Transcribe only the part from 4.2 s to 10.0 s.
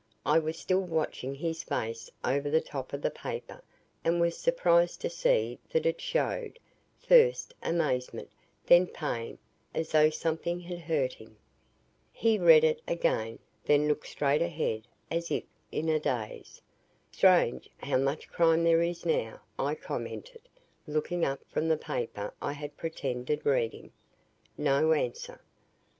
surprised to see that it showed, first, amazement, then pain, as